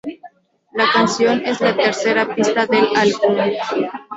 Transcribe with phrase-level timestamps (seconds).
[0.73, 3.37] La canción es la tercera pista del álbum.